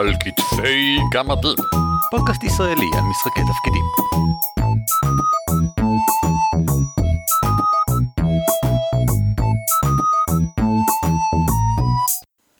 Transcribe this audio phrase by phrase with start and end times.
[0.00, 1.56] על כתפי גמדים.
[2.10, 3.84] פודקאסט ישראלי על משחקי תפקידים.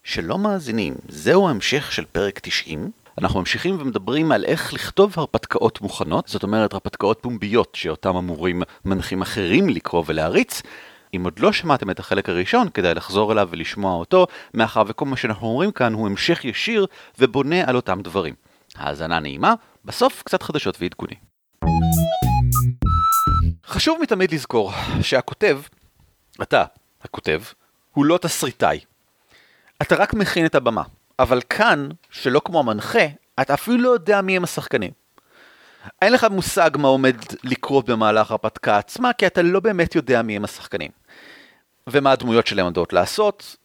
[0.05, 2.91] שלום מאזינים, זהו ההמשך של פרק 90.
[3.19, 9.23] אנחנו ממשיכים ומדברים על איך לכתוב הרפתקאות מוכנות, זאת אומרת הרפתקאות פומביות שאותם אמורים מנחים
[9.23, 10.63] אחרים לקרוא ולהריץ.
[11.17, 15.17] אם עוד לא שמעתם את החלק הראשון, כדאי לחזור אליו ולשמוע אותו, מאחר וכל מה
[15.17, 16.87] שאנחנו אומרים כאן הוא המשך ישיר
[17.19, 18.35] ובונה על אותם דברים.
[18.77, 21.19] האזנה נעימה, בסוף קצת חדשות ועדכונים.
[23.67, 25.61] חשוב מתמיד לזכור שהכותב,
[26.43, 26.65] אתה,
[27.03, 27.43] הכותב,
[27.95, 28.81] הוא לא תסריטאי.
[29.83, 30.83] אתה רק מכין את הבמה,
[31.19, 33.07] אבל כאן, שלא כמו המנחה,
[33.41, 34.91] אתה אפילו לא יודע מי הם השחקנים.
[36.03, 40.37] אין לך מושג מה עומד לקרות במהלך ההרפתקה עצמה, כי אתה לא באמת יודע מי
[40.37, 41.00] הם השחקנים.
[41.93, 43.57] ומה הדמויות שלהם עומדות לעשות.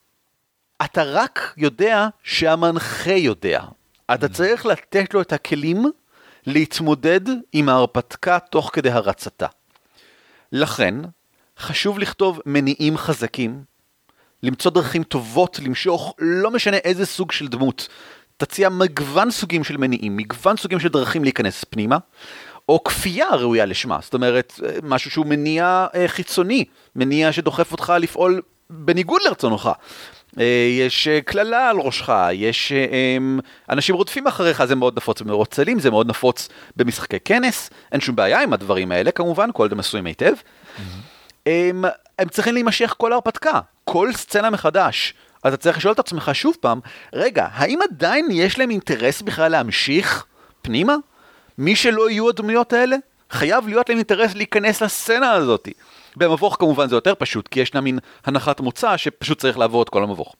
[0.85, 3.63] אתה רק יודע שהמנחה יודע.
[4.13, 5.91] אתה צריך לתת לו את הכלים
[6.45, 7.21] להתמודד
[7.53, 9.47] עם ההרפתקה תוך כדי הרצתה.
[10.51, 10.95] לכן,
[11.59, 13.63] חשוב לכתוב מניעים חזקים,
[14.43, 17.87] למצוא דרכים טובות למשוך לא משנה איזה סוג של דמות.
[18.37, 21.97] תציע מגוון סוגים של מניעים, מגוון סוגים של דרכים להיכנס פנימה,
[22.69, 28.41] או כפייה ראויה לשמה, זאת אומרת, משהו שהוא מניע אה, חיצוני, מניע שדוחף אותך לפעול
[28.69, 29.69] בניגוד לרצונך.
[30.39, 32.71] אה, יש אה, קללה על ראשך, יש
[33.69, 38.15] אנשים רודפים אחריך, זה מאוד נפוץ במרוץ צלים, זה מאוד נפוץ במשחקי כנס, אין שום
[38.15, 40.33] בעיה עם הדברים האלה כמובן, כל זה מסוים היטב.
[40.33, 40.79] Mm-hmm.
[41.45, 41.85] הם,
[42.19, 45.13] הם צריכים להימשך כל ההרפתקה, כל סצנה מחדש.
[45.43, 46.79] אז אתה צריך לשאול את עצמך שוב פעם,
[47.13, 50.25] רגע, האם עדיין יש להם אינטרס בכלל להמשיך
[50.61, 50.95] פנימה?
[51.57, 52.95] מי שלא יהיו הדמויות האלה,
[53.31, 55.69] חייב להיות להם אינטרס להיכנס לסצנה הזאת.
[56.15, 60.03] במבוך כמובן זה יותר פשוט, כי ישנה מין הנחת מוצא שפשוט צריך לעבור את כל
[60.03, 60.35] המבוך.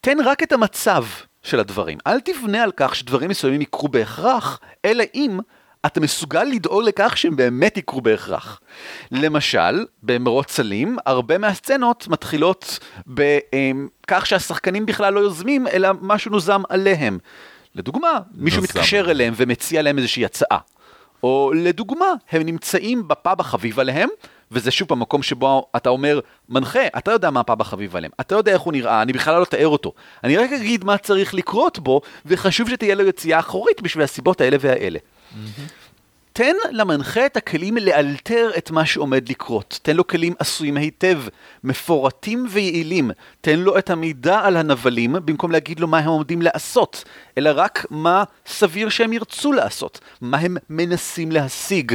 [0.00, 1.04] תן רק את המצב
[1.42, 5.40] של הדברים, אל תבנה על כך שדברים מסוימים יקרו בהכרח, אלא אם
[5.86, 8.60] אתה מסוגל לדאוג לכך שהם באמת יקרו בהכרח.
[9.12, 17.18] למשל, במרוץ סלים, הרבה מהסצנות מתחילות בכך שהשחקנים בכלל לא יוזמים, אלא משהו נוזם עליהם.
[17.74, 20.58] לדוגמה, מישהו מתקשר אליהם ומציע להם איזושהי הצעה.
[21.22, 24.08] או לדוגמה, הם נמצאים בפאב החביב עליהם,
[24.50, 28.52] וזה שוב המקום שבו אתה אומר, מנחה, אתה יודע מה הפאב החביב עליהם, אתה יודע
[28.52, 29.92] איך הוא נראה, אני בכלל לא אתאר אותו.
[30.24, 34.56] אני רק אגיד מה צריך לקרות בו, וחשוב שתהיה לו יציאה אחורית בשביל הסיבות האלה
[34.60, 34.98] והאלה.
[34.98, 35.79] Mm-hmm.
[36.40, 39.78] תן למנחה את הכלים לאלתר את מה שעומד לקרות.
[39.82, 41.22] תן לו כלים עשויים היטב,
[41.64, 43.10] מפורטים ויעילים.
[43.40, 47.04] תן לו את המידע על הנבלים, במקום להגיד לו מה הם עומדים לעשות,
[47.38, 51.94] אלא רק מה סביר שהם ירצו לעשות, מה הם מנסים להשיג.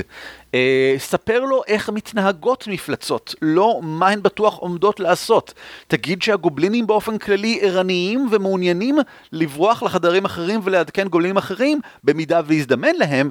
[0.54, 5.54] אה, ספר לו איך מתנהגות מפלצות, לא מה הן בטוח עומדות לעשות.
[5.88, 8.98] תגיד שהגובלינים באופן כללי ערניים ומעוניינים
[9.32, 13.30] לברוח לחדרים אחרים ולעדכן גובלינים אחרים, במידה ויזדמן להם.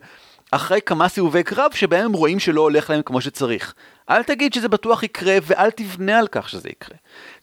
[0.54, 3.75] אחרי כמה סיבובי קרב שבהם הם רואים שלא הולך להם כמו שצריך.
[4.10, 6.97] אל תגיד שזה בטוח יקרה ואל תבנה על כך שזה יקרה.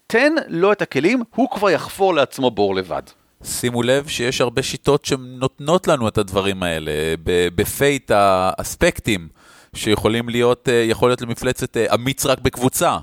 [0.07, 3.01] תן לו את הכלים, הוא כבר יחפור לעצמו בור לבד.
[3.43, 6.91] שימו לב שיש הרבה שיטות שנותנות לנו את הדברים האלה.
[7.55, 9.27] בפייט האספקטים,
[9.75, 12.97] שיכולים להיות, אה, יכול להיות למפלצת אה, אמיץ רק בקבוצה.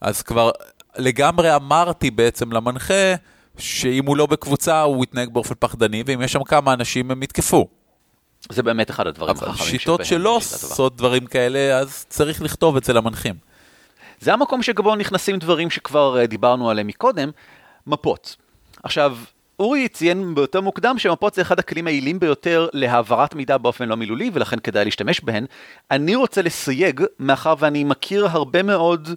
[0.00, 0.50] אז כבר
[0.96, 3.14] לגמרי אמרתי בעצם למנחה,
[3.58, 7.77] שאם הוא לא בקבוצה הוא יתנהג באופן פחדני, ואם יש שם כמה אנשים הם יתקפו.
[8.48, 13.34] זה באמת אחד הדברים החכמים שיטות שלא עושות דברים כאלה, אז צריך לכתוב אצל המנחים.
[14.20, 17.30] זה המקום שבו נכנסים דברים שכבר אה, דיברנו עליהם מקודם,
[17.86, 18.36] מפות.
[18.82, 19.16] עכשיו,
[19.58, 24.30] אורי ציין ביותר מוקדם שמפות זה אחד הכלים היעילים ביותר להעברת מידע באופן לא מילולי,
[24.32, 25.46] ולכן כדאי להשתמש בהן.
[25.90, 29.08] אני רוצה לסייג, מאחר ואני מכיר הרבה מאוד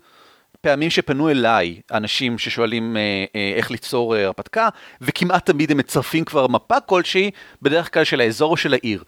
[0.61, 3.01] פעמים שפנו אליי אנשים ששואלים אה,
[3.35, 4.69] אה, איך ליצור אה, הרפתקה,
[5.01, 9.03] וכמעט תמיד הם מצרפים כבר מפה כלשהי, בדרך כלל של האזור או של העיר.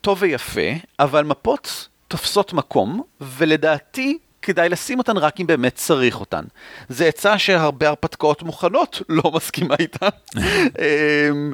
[0.00, 6.44] טוב ויפה, אבל מפות תופסות מקום, ולדעתי כדאי לשים אותן רק אם באמת צריך אותן.
[6.88, 10.08] זה עצה שהרבה הרפתקאות מוכנות לא מסכימה איתה.
[10.38, 11.52] אמ,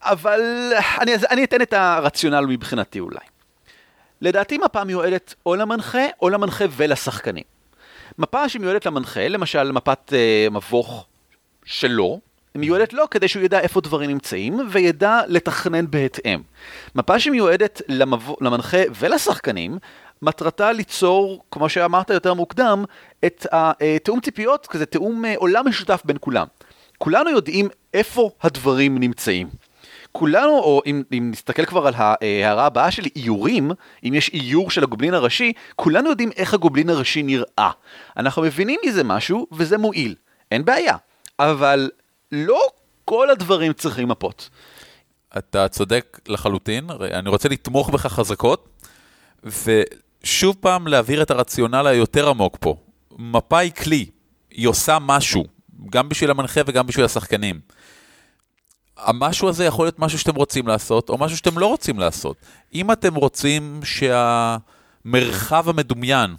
[0.00, 0.40] אבל
[1.00, 3.26] אני, אני אתן את הרציונל מבחינתי אולי.
[4.20, 7.51] לדעתי מפה מיועדת או למנחה או למנחה ולשחקנים.
[8.18, 11.06] מפה שמיועדת למנחה, למשל מפת uh, מבוך
[11.64, 12.20] שלו,
[12.54, 16.40] מיועדת לו כדי שהוא ידע איפה דברים נמצאים וידע לתכנן בהתאם.
[16.94, 18.30] מפה שמיועדת למב...
[18.40, 19.78] למנחה ולשחקנים,
[20.22, 22.84] מטרתה ליצור, כמו שאמרת יותר מוקדם,
[23.24, 26.46] את התיאום אה, ציפיות, כזה תיאום אה, עולם משותף בין כולם.
[26.98, 29.48] כולנו יודעים איפה הדברים נמצאים.
[30.12, 33.70] כולנו, או אם, אם נסתכל כבר על ההערה הבאה שלי, איורים,
[34.04, 37.70] אם יש איור של הגובלין הראשי, כולנו יודעים איך הגובלין הראשי נראה.
[38.16, 40.14] אנחנו מבינים מזה משהו, וזה מועיל.
[40.50, 40.96] אין בעיה.
[41.38, 41.90] אבל
[42.32, 42.60] לא
[43.04, 44.50] כל הדברים צריכים מפות.
[45.38, 48.68] אתה צודק לחלוטין, אני רוצה לתמוך בך חזקות,
[49.44, 52.76] ושוב פעם להבהיר את הרציונל היותר עמוק פה.
[53.18, 54.06] מפה היא כלי,
[54.50, 55.44] היא עושה משהו,
[55.90, 57.60] גם בשביל המנחה וגם בשביל השחקנים.
[59.04, 62.36] המשהו הזה יכול להיות משהו שאתם רוצים לעשות, או משהו שאתם לא רוצים לעשות.
[62.74, 66.34] אם אתם רוצים שהמרחב המדומיין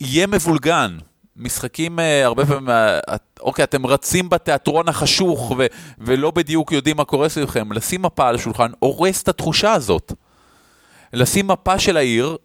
[0.00, 0.98] יהיה מבולגן,
[1.36, 5.66] משחקים uh, הרבה פעמים, uh, אוקיי, אתם רצים בתיאטרון החשוך ו-
[5.98, 10.12] ולא בדיוק יודעים מה קורה סביבכם, לשים מפה על השולחן הורס את התחושה הזאת.
[11.12, 12.36] לשים מפה של העיר,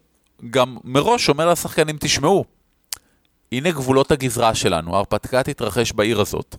[0.50, 2.44] גם מראש אומר לשחקנים, תשמעו,
[3.52, 6.56] הנה גבולות הגזרה שלנו, ההרפתקה תתרחש בעיר הזאת.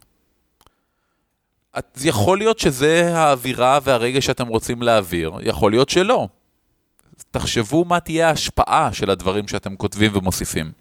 [1.73, 6.27] אז יכול להיות שזה האווירה והרגע שאתם רוצים להעביר, יכול להיות שלא.
[7.31, 10.71] תחשבו מה תהיה ההשפעה של הדברים שאתם כותבים ומוסיפים.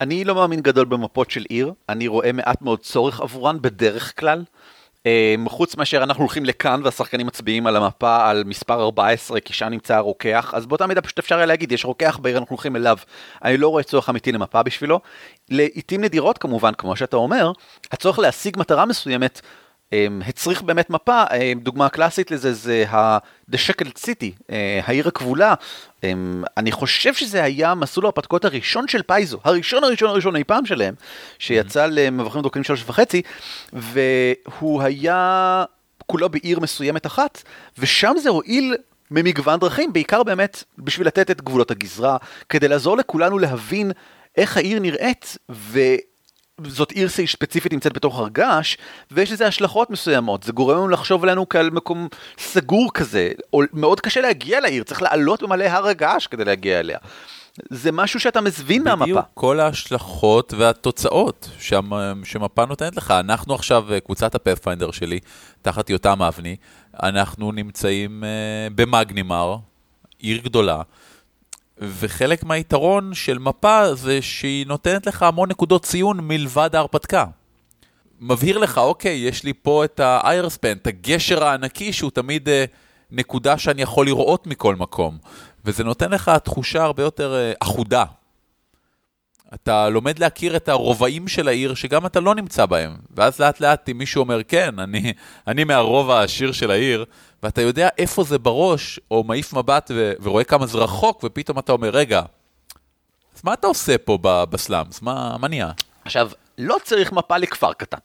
[0.00, 4.44] אני לא מאמין גדול במפות של עיר, אני רואה מעט מאוד צורך עבורן בדרך כלל.
[5.06, 9.66] אמ, חוץ מאשר אנחנו הולכים לכאן והשחקנים מצביעים על המפה על מספר 14 כי שם
[9.66, 12.96] נמצא הרוקח, אז באותה מידה פשוט אפשר היה להגיד יש רוקח בעיר אנחנו הולכים אליו.
[13.44, 15.00] אני לא רואה צורך אמיתי למפה בשבילו.
[15.50, 17.52] לעיתים נדירות כמובן, כמו שאתה אומר,
[17.92, 19.40] הצורך להשיג מטרה מסוימת
[20.26, 22.84] הצריך באמת מפה, אמ, דוגמה קלאסית לזה זה
[23.50, 25.54] The Shackled City, אה, העיר הכבולה.
[26.04, 30.66] אמ, אני חושב שזה היה מסלול ההרפתקאות הראשון של פייזו, הראשון הראשון הראשון אי פעם
[30.66, 30.94] שלהם,
[31.38, 33.22] שיצא למבקרים דוקרים שלוש וחצי,
[33.72, 35.64] והוא היה
[36.06, 37.42] כולו בעיר מסוימת אחת,
[37.78, 38.74] ושם זה הועיל
[39.10, 42.16] ממגוון דרכים, בעיקר באמת בשביל לתת את גבולות הגזרה,
[42.48, 43.92] כדי לעזור לכולנו להבין
[44.36, 45.80] איך העיר נראית, ו...
[46.64, 48.76] זאת עיר ספציפית נמצאת בתוך הר געש,
[49.10, 52.08] ויש לזה השלכות מסוימות, זה גורם לנו לחשוב עלינו כעל מקום
[52.38, 56.98] סגור כזה, או מאוד קשה להגיע לעיר, צריך לעלות במלא הר הגעש כדי להגיע אליה.
[57.70, 59.04] זה משהו שאתה מזבין מהמפה.
[59.04, 61.48] בדיוק, כל ההשלכות והתוצאות
[62.24, 63.10] שמפה נותנת לך.
[63.10, 65.20] אנחנו עכשיו, קבוצת הפאת'פיינדר שלי,
[65.62, 66.56] תחת יותם אבני,
[67.02, 69.56] אנחנו נמצאים uh, במגנימר,
[70.18, 70.82] עיר גדולה.
[71.78, 77.24] וחלק מהיתרון של מפה זה שהיא נותנת לך המון נקודות ציון מלבד ההרפתקה.
[78.20, 82.64] מבהיר לך, אוקיי, יש לי פה את האיירספן, את הגשר הענקי שהוא תמיד אה,
[83.10, 85.18] נקודה שאני יכול לראות מכל מקום.
[85.64, 88.04] וזה נותן לך תחושה הרבה יותר אה, אחודה.
[89.54, 92.96] אתה לומד להכיר את הרובעים של העיר שגם אתה לא נמצא בהם.
[93.10, 95.12] ואז לאט לאט אם מישהו אומר, כן, אני,
[95.46, 97.04] אני מהרובע העשיר של העיר,
[97.42, 101.72] ואתה יודע איפה זה בראש, או מעיף מבט ו- ורואה כמה זה רחוק, ופתאום אתה
[101.72, 102.22] אומר, רגע,
[103.36, 105.02] אז מה אתה עושה פה בסלאמס?
[105.02, 105.70] מה, מה נהיה?
[106.04, 107.98] עכשיו, לא צריך מפה לכפר קטן.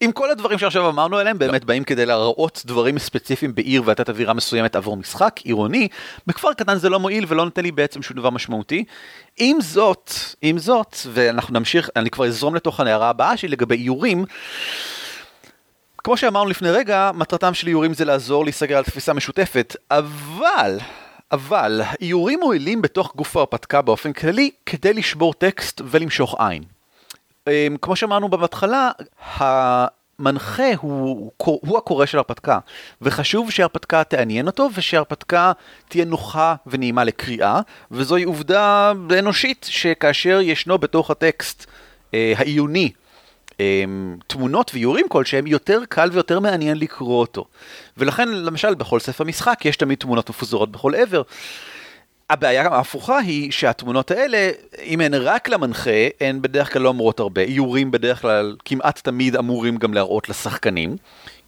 [0.00, 4.34] עם כל הדברים שעכשיו אמרנו עליהם, באמת באים כדי להראות דברים ספציפיים בעיר ולתת אווירה
[4.34, 5.88] מסוימת עבור משחק עירוני,
[6.26, 8.84] בכפר קטן זה לא מועיל ולא נותן לי בעצם שום דבר משמעותי.
[9.36, 10.12] עם זאת,
[10.42, 14.24] עם זאת, ואנחנו נמשיך, אני כבר אזרום לתוך הנערה הבאה שלי לגבי איורים.
[15.98, 20.78] כמו שאמרנו לפני רגע, מטרתם של איורים זה לעזור להיסגר על תפיסה משותפת, אבל,
[21.32, 26.77] אבל, איורים מועילים בתוך גוף ההרפתקה באופן כללי כדי לשבור טקסט ולמשוך עין.
[27.48, 28.90] אמ, כמו שאמרנו בהתחלה,
[29.36, 32.58] המנחה הוא, הוא הקורא של הרפתקה,
[33.02, 35.52] וחשוב שהרפתקה תעניין אותו ושהרפתקה
[35.88, 37.60] תהיה נוחה ונעימה לקריאה,
[37.90, 41.66] וזוהי עובדה אנושית שכאשר ישנו בתוך הטקסט
[42.14, 42.90] אה, העיוני
[43.60, 47.44] אמ, תמונות ואיורים כלשהם, יותר קל ויותר מעניין לקרוא אותו.
[47.96, 51.22] ולכן, למשל, בכל ספר משחק יש תמיד תמונות מפוזרות בכל עבר.
[52.30, 54.50] הבעיה ההפוכה היא שהתמונות האלה,
[54.82, 57.42] אם הן רק למנחה, הן בדרך כלל לא אומרות הרבה.
[57.42, 60.96] איורים בדרך כלל כמעט תמיד אמורים גם להראות לשחקנים,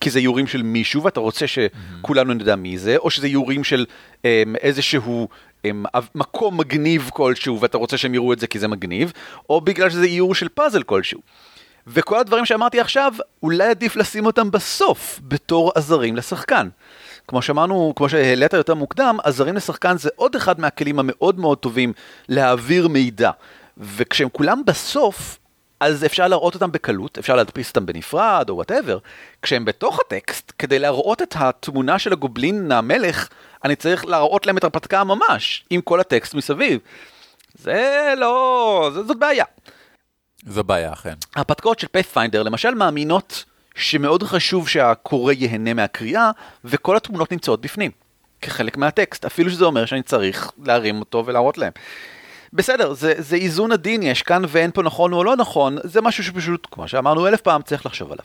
[0.01, 3.87] כי זה איורים של מישהו ואתה רוצה שכולנו נדע מי זה, או שזה איורים של
[4.17, 4.25] um,
[4.61, 5.29] איזשהו
[5.67, 5.69] um,
[6.15, 9.13] מקום מגניב כלשהו ואתה רוצה שהם יראו את זה כי זה מגניב,
[9.51, 11.21] או בגלל שזה איור של פאזל כלשהו.
[11.87, 16.69] וכל הדברים שאמרתי עכשיו, אולי עדיף לשים אותם בסוף, בתור עזרים לשחקן.
[17.31, 21.93] כמו שאמרנו, כמו שהעלית יותר מוקדם, עזרים לשחקן זה עוד אחד מהכלים המאוד מאוד טובים
[22.29, 23.31] להעביר מידע.
[23.79, 25.39] וכשהם כולם בסוף,
[25.81, 28.99] אז אפשר להראות אותם בקלות, אפשר להדפיס אותם בנפרד או whatever.
[29.43, 33.29] כשהם בתוך הטקסט, כדי להראות את התמונה של הגובלין המלך,
[33.65, 36.81] אני צריך להראות להם את הרפתקה ממש, עם כל הטקסט מסביב.
[37.55, 38.91] זה לא...
[39.07, 39.45] זאת בעיה.
[40.47, 41.15] זו בעיה, אכן.
[41.37, 46.31] ההרפתקאות של פאת'פיינדר למשל מאמינות שמאוד חשוב שהקורא ייהנה מהקריאה,
[46.65, 47.91] וכל התמונות נמצאות בפנים,
[48.41, 51.73] כחלק מהטקסט, אפילו שזה אומר שאני צריך להרים אותו ולהראות להם.
[52.53, 56.25] בסדר, זה, זה איזון עדין, יש כאן ואין פה נכון או לא נכון, זה משהו
[56.25, 58.25] שפשוט, כמו שאמרנו אלף פעם, צריך לחשוב עליו.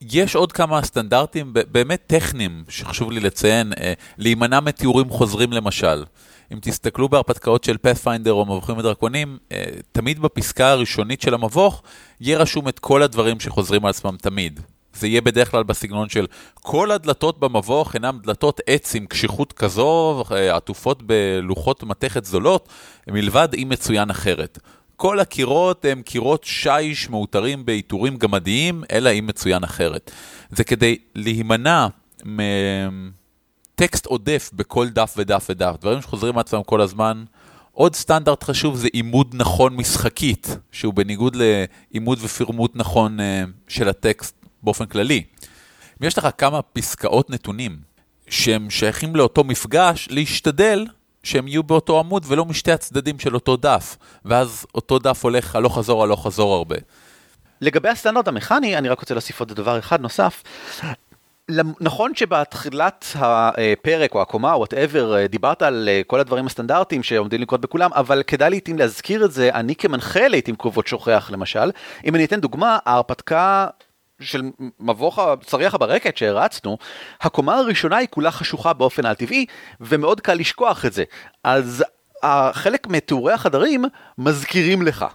[0.00, 6.04] יש עוד כמה סטנדרטים באמת טכניים שחשוב לי לציין, אה, להימנע מתיאורים חוזרים למשל.
[6.52, 11.82] אם תסתכלו בהרפתקאות של פאת'פיינדר או מבוכים ודרקונים, אה, תמיד בפסקה הראשונית של המבוך,
[12.20, 14.60] יהיה רשום את כל הדברים שחוזרים על עצמם תמיד.
[14.94, 20.24] זה יהיה בדרך כלל בסגנון של כל הדלתות במבוך אינם דלתות עץ עם קשיחות כזו,
[20.32, 22.68] אה, עטופות בלוחות מתכת זולות,
[23.08, 24.58] מלבד אם מצוין אחרת.
[24.96, 30.10] כל הקירות הם קירות שיש מאותרים בעיטורים גמדיים, אלא אם מצוין אחרת.
[30.50, 31.86] זה כדי להימנע
[33.80, 37.24] מטקסט עודף בכל דף ודף ודף, דברים שחוזרים מעצמם כל הזמן.
[37.72, 44.34] עוד סטנדרט חשוב זה עימוד נכון משחקית, שהוא בניגוד לעימוד ופרמוט נכון אה, של הטקסט
[44.62, 45.22] באופן כללי.
[46.02, 47.78] אם יש לך כמה פסקאות נתונים
[48.28, 50.86] שהם שייכים לאותו מפגש, להשתדל
[51.22, 55.78] שהם יהיו באותו עמוד ולא משתי הצדדים של אותו דף, ואז אותו דף הולך הלוך
[55.78, 56.76] חזור הלוך חזור הרבה.
[57.60, 60.42] לגבי הסטנדרט המכני, אני רק רוצה להוסיף עוד דבר אחד נוסף.
[61.80, 67.60] נכון שבתחילת הפרק או הקומה או whatever דיברת על אה, כל הדברים הסטנדרטיים שעומדים לקרות
[67.60, 71.70] בכולם, אבל כדאי לעיתים להזכיר את זה, אני כמנחה לעיתים קרובות שוכח למשל.
[72.04, 73.66] אם אני אתן דוגמה, ההרפתקה
[74.20, 74.42] של
[74.80, 76.78] מבוך צריח הברקת שהרצנו,
[77.20, 79.46] הקומה הראשונה היא כולה חשוכה באופן על-טבעי,
[79.80, 81.04] ומאוד קל לשכוח את זה.
[81.44, 81.84] אז
[82.52, 83.84] חלק מתיאורי החדרים
[84.18, 85.06] מזכירים לך.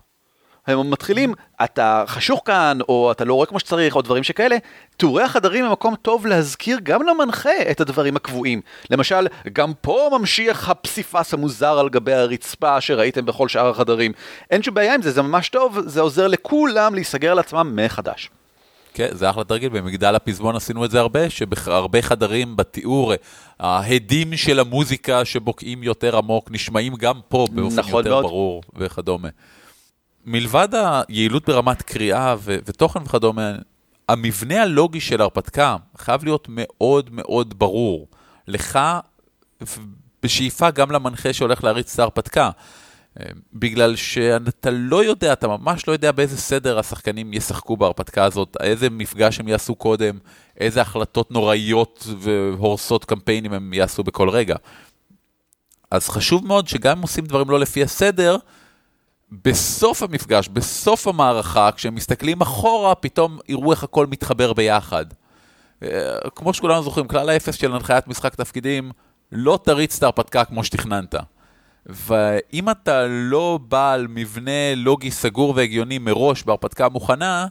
[0.67, 4.57] הם מתחילים, אתה חשוך כאן, או אתה לא רואה כמו שצריך, או דברים שכאלה.
[4.97, 8.61] תיאורי החדרים הם מקום טוב להזכיר גם למנחה את הדברים הקבועים.
[8.89, 14.11] למשל, גם פה ממשיך הפסיפס המוזר על גבי הרצפה שראיתם בכל שאר החדרים.
[14.51, 18.29] אין שום בעיה עם זה, זה ממש טוב, זה עוזר לכולם להיסגר על עצמם מחדש.
[18.93, 23.13] כן, זה אחלה תרגיל, במגדל הפזמון עשינו את זה הרבה, שבהרבה חדרים בתיאור,
[23.59, 28.23] ההדים של המוזיקה שבוקעים יותר עמוק נשמעים גם פה באופן נכון יותר מאוד.
[28.23, 29.29] ברור וכדומה.
[30.25, 33.51] מלבד היעילות ברמת קריאה ו- ותוכן וכדומה,
[34.09, 38.07] המבנה הלוגי של הרפתקה חייב להיות מאוד מאוד ברור.
[38.47, 38.79] לך,
[40.23, 42.49] בשאיפה גם למנחה שהולך להריץ את ההרפתקה.
[43.53, 48.89] בגלל שאתה לא יודע, אתה ממש לא יודע באיזה סדר השחקנים ישחקו בהרפתקה הזאת, איזה
[48.89, 50.17] מפגש הם יעשו קודם,
[50.57, 54.55] איזה החלטות נוראיות והורסות קמפיינים הם יעשו בכל רגע.
[55.91, 58.37] אז חשוב מאוד שגם אם עושים דברים לא לפי הסדר,
[59.31, 65.05] בסוף המפגש, בסוף המערכה, כשהם מסתכלים אחורה, פתאום יראו איך הכל מתחבר ביחד.
[65.83, 65.89] אה,
[66.35, 68.91] כמו שכולנו זוכרים, כלל האפס של הנחיית משחק תפקידים,
[69.31, 71.15] לא תריץ את ההרפתקה כמו שתכננת.
[71.85, 77.47] ואם אתה לא בעל מבנה לוגי סגור והגיוני מראש בהרפתקה מוכנה,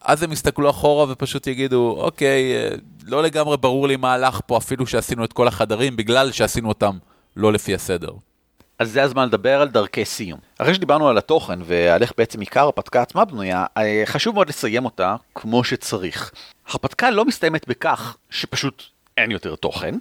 [0.00, 2.68] אז הם יסתכלו אחורה ופשוט יגידו, אוקיי, אה,
[3.04, 6.98] לא לגמרי ברור לי מה הלך פה אפילו שעשינו את כל החדרים, בגלל שעשינו אותם
[7.36, 8.12] לא לפי הסדר.
[8.78, 10.40] אז זה הזמן לדבר על דרכי סיום.
[10.58, 14.84] אחרי שדיברנו על התוכן ועל איך בעצם עיקר הרפתקה עצמה בנויה, אה, חשוב מאוד לסיים
[14.84, 16.32] אותה כמו שצריך.
[16.68, 18.82] הרפתקה לא מסתיימת בכך שפשוט
[19.18, 19.94] אין יותר תוכן.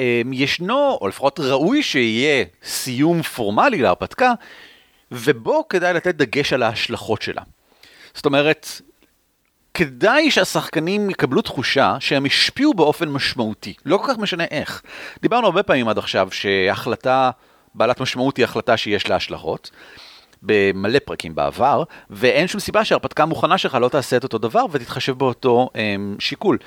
[0.00, 4.32] אה, ישנו, או לפחות ראוי שיהיה סיום פורמלי להרפתקה,
[5.12, 7.42] ובו כדאי לתת דגש על ההשלכות שלה.
[8.14, 8.68] זאת אומרת,
[9.74, 14.82] כדאי שהשחקנים יקבלו תחושה שהם השפיעו באופן משמעותי, לא כל כך משנה איך.
[15.22, 17.30] דיברנו הרבה פעמים עד עכשיו שהחלטה
[17.74, 19.70] בעלת משמעות היא החלטה שיש לה השלכות.
[20.42, 25.12] במלא פרקים בעבר, ואין שום סיבה שההרפתקה המוכנה שלך לא תעשה את אותו דבר ותתחשב
[25.12, 26.58] באותו הם, שיקול.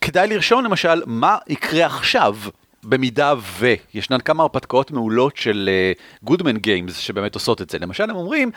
[0.00, 2.36] כדאי לרשום למשל מה יקרה עכשיו
[2.84, 5.70] במידה וישנן כמה הרפתקאות מעולות של
[6.22, 7.78] גודמן uh, גיימס שבאמת עושות את זה.
[7.78, 8.50] למשל הם אומרים,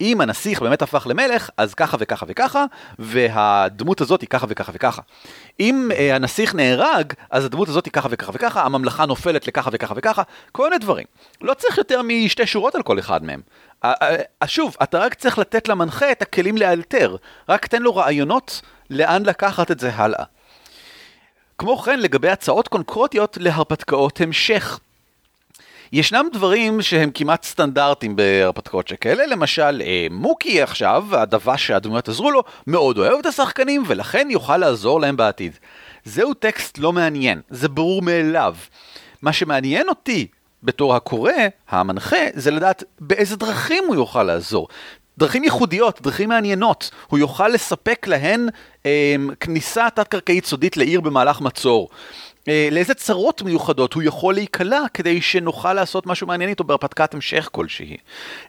[0.00, 2.64] אם הנסיך באמת הפך למלך, אז ככה וככה וככה,
[2.98, 5.02] והדמות הזאת היא ככה וככה וככה.
[5.60, 9.94] אם uh, הנסיך נהרג, אז הדמות הזאת היא ככה וככה וככה, הממלכה נופלת לככה וככה
[9.96, 10.22] וככה,
[10.52, 11.06] כל מיני דברים.
[11.40, 13.40] לא צריך יותר משתי שורות על כל אחד מהם.
[14.46, 17.16] שוב, אתה רק צריך לתת למנחה את הכלים לאלתר,
[17.48, 20.24] רק תן לו רעיונות לאן לקחת את זה הלאה.
[21.58, 24.78] כמו כן, לגבי הצעות קונקרטיות להרפתקאות המשך.
[25.92, 32.42] ישנם דברים שהם כמעט סטנדרטיים בהרפתקאות שכאלה, למשל אה, מוקי עכשיו, הדבש שהדמויות עזרו לו,
[32.66, 35.52] מאוד אוהב את השחקנים ולכן יוכל לעזור להם בעתיד.
[36.04, 38.56] זהו טקסט לא מעניין, זה ברור מאליו.
[39.22, 40.26] מה שמעניין אותי
[40.62, 41.32] בתור הקורא,
[41.68, 44.68] המנחה, זה לדעת באיזה דרכים הוא יוכל לעזור.
[45.18, 46.90] דרכים ייחודיות, דרכים מעניינות.
[47.06, 48.48] הוא יוכל לספק להן
[48.86, 51.88] אה, כניסה תת-קרקעית סודית לעיר במהלך מצור.
[52.48, 57.48] אה, לאיזה צרות מיוחדות הוא יכול להיקלע כדי שנוכל לעשות משהו מעניין איתו בהרפתקת המשך
[57.52, 57.96] כלשהי.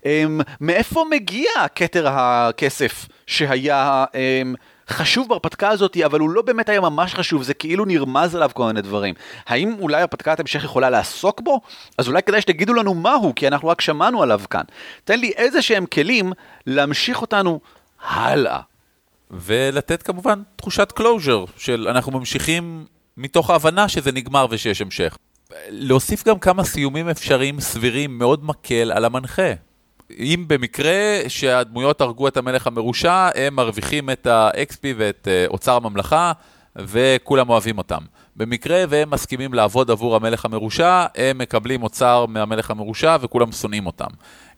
[0.05, 0.23] אה,
[0.61, 4.05] מאיפה מגיע כתר הכסף שהיה...
[4.15, 4.41] אה,
[4.89, 8.65] חשוב בהרפתקה הזאת, אבל הוא לא באמת היה ממש חשוב, זה כאילו נרמז עליו כל
[8.67, 9.13] מיני דברים.
[9.47, 11.61] האם אולי הרפתקת המשך יכולה לעסוק בו?
[11.97, 14.63] אז אולי כדאי שתגידו לנו מהו, כי אנחנו רק שמענו עליו כאן.
[15.03, 16.33] תן לי איזה שהם כלים
[16.67, 17.59] להמשיך אותנו
[18.05, 18.59] הלאה.
[19.31, 22.85] ולתת כמובן תחושת closure, של אנחנו ממשיכים
[23.17, 25.17] מתוך ההבנה שזה נגמר ושיש המשך.
[25.69, 29.51] להוסיף גם כמה סיומים אפשריים סבירים מאוד מקל על המנחה.
[30.19, 36.31] אם במקרה שהדמויות הרגו את המלך המרושע, הם מרוויחים את ה-XP ואת אה, אוצר הממלכה,
[36.75, 38.01] וכולם אוהבים אותם.
[38.35, 44.07] במקרה והם מסכימים לעבוד עבור המלך המרושע, הם מקבלים אוצר מהמלך המרושע וכולם שונאים אותם.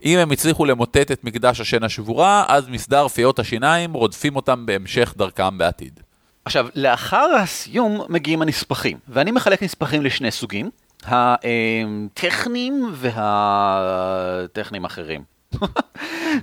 [0.06, 5.14] אם הם הצליחו למוטט את מקדש השן השבורה, אז מסדר פיות השיניים רודפים אותם בהמשך
[5.18, 6.00] דרכם בעתיד.
[6.46, 10.70] עכשיו, לאחר הסיום מגיעים הנספחים, ואני מחלק נספחים לשני סוגים,
[11.04, 15.37] הטכניים והטכניים אחרים.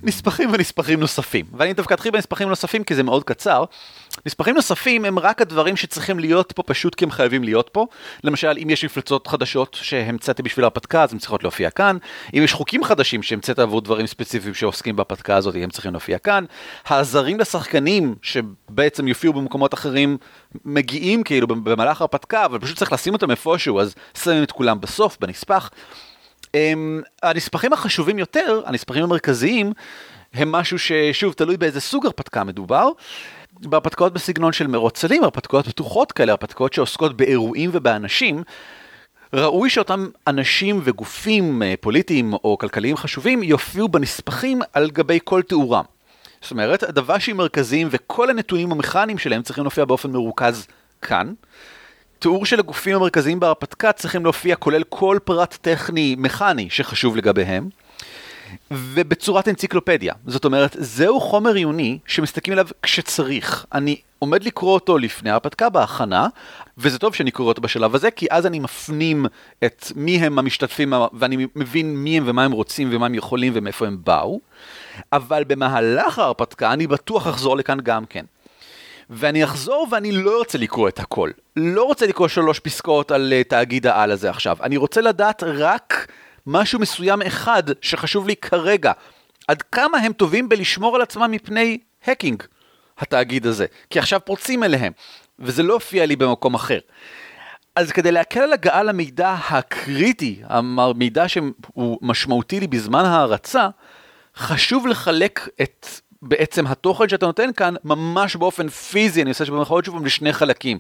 [0.02, 3.64] נספחים ונספחים נוספים, ואני דווקא אתחיל בנספחים נוספים כי זה מאוד קצר.
[4.26, 7.87] נספחים נוספים הם רק הדברים שצריכים להיות פה פשוט כי הם חייבים להיות פה.
[8.25, 11.97] למשל, אם יש מפלצות חדשות שהמצאתי בשביל ההרפתקה, אז הן צריכות להופיע כאן.
[12.35, 16.44] אם יש חוקים חדשים שהמצאת עבור דברים ספציפיים שעוסקים בהרפתקה הזאת, הם צריכים להופיע כאן.
[16.87, 20.16] העזרים לשחקנים, שבעצם יופיעו במקומות אחרים,
[20.64, 23.94] מגיעים כאילו במהלך ההרפתקה, אבל פשוט צריך לשים אותם איפשהו, אז
[24.25, 25.71] שמים את כולם בסוף, בנספח.
[26.54, 29.73] הם, הנספחים החשובים יותר, הנספחים המרכזיים,
[30.34, 32.88] הם משהו ששוב תלוי באיזה סוג הרפתקה מדובר.
[33.61, 38.42] בהרפתקאות בסגנון של מרוץ צלים, הרפתקאות פתוחות כאלה, הרפתקאות שעוסקות באירועים ובאנשים,
[39.32, 45.84] ראוי שאותם אנשים וגופים אה, פוליטיים או כלכליים חשובים יופיעו בנספחים על גבי כל תיאורם.
[46.42, 50.66] זאת אומרת, הדוושים מרכזיים וכל הנתונים המכניים שלהם צריכים להופיע באופן מרוכז
[51.02, 51.32] כאן.
[52.18, 57.68] תיאור של הגופים המרכזיים בהרפתקה צריכים להופיע כולל כל פרט טכני מכני שחשוב לגביהם.
[58.71, 60.14] ובצורת אנציקלופדיה.
[60.26, 63.66] זאת אומרת, זהו חומר עיוני שמסתכלים עליו כשצריך.
[63.73, 66.28] אני עומד לקרוא אותו לפני ההרפתקה בהכנה,
[66.78, 69.26] וזה טוב שאני קורא אותו בשלב הזה, כי אז אני מפנים
[69.64, 73.87] את מי הם המשתתפים, ואני מבין מי הם ומה הם רוצים ומה הם יכולים ומאיפה
[73.87, 74.40] הם באו.
[75.12, 78.25] אבל במהלך ההרפתקה אני בטוח אחזור לכאן גם כן.
[79.11, 81.30] ואני אחזור ואני לא רוצה לקרוא את הכל.
[81.56, 84.56] לא רוצה לקרוא שלוש פסקאות על uh, תאגיד העל הזה עכשיו.
[84.62, 86.12] אני רוצה לדעת רק
[86.46, 88.92] משהו מסוים אחד שחשוב לי כרגע.
[89.49, 92.42] עד כמה הם טובים בלשמור על עצמם מפני האקינג,
[92.99, 93.66] התאגיד הזה.
[93.90, 94.92] כי עכשיו פורצים אליהם,
[95.38, 96.78] וזה לא הופיע לי במקום אחר.
[97.76, 103.69] אז כדי להקל על הגעה למידע הקריטי, המידע שהוא משמעותי לי בזמן ההרצה,
[104.36, 105.86] חשוב לחלק את
[106.25, 110.78] בעצם התוכן שאתה נותן כאן ממש באופן פיזי, אני עושה שבמחאות שוב לשני חלקים.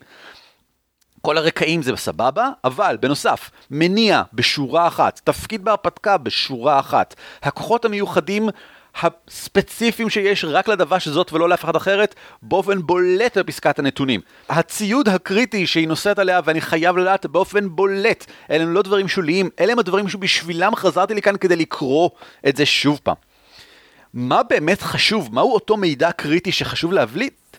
[1.20, 8.48] כל הרקעים זה סבבה, אבל בנוסף, מניע בשורה אחת, תפקיד בהרפתקה בשורה אחת, הכוחות המיוחדים
[9.02, 14.20] הספציפיים שיש רק לדב"ש הזאת ולא לאף אחד אחרת, באופן בולט בפסקת הנתונים.
[14.48, 19.50] הציוד הקריטי שהיא נושאת עליה, ואני חייב לדעת באופן בולט, אלה הם לא דברים שוליים,
[19.60, 22.10] אלה הם הדברים שבשבילם חזרתי לכאן כדי לקרוא
[22.48, 23.33] את זה שוב פעם.
[24.14, 25.34] מה באמת חשוב?
[25.34, 27.56] מהו אותו מידע קריטי שחשוב להבליט?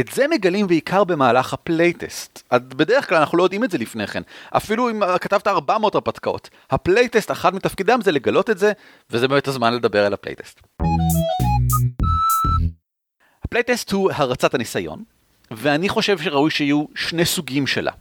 [0.00, 2.42] את זה מגלים בעיקר במהלך ה playtest.
[2.52, 4.22] בדרך כלל אנחנו לא יודעים את זה לפני כן.
[4.56, 6.50] אפילו אם כתבת 400 הרפתקאות.
[6.70, 8.72] ה playtest, אחד מתפקידם זה לגלות את זה,
[9.10, 10.60] וזה באמת הזמן לדבר על ה playtest.
[13.44, 15.02] ה playtest הוא הרצת הניסיון,
[15.50, 17.92] ואני חושב שראוי שיהיו שני סוגים שלה.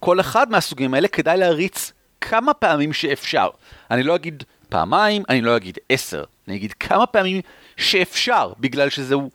[0.00, 3.48] כל אחד מהסוגים האלה כדאי להריץ כמה פעמים שאפשר.
[3.90, 7.40] אני לא אגיד פעמיים, אני לא אגיד עשר, אני אגיד כמה פעמים
[7.76, 9.30] שאפשר, בגלל שזהו